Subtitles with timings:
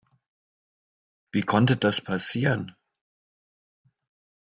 [1.31, 2.75] Wie konnte das passieren?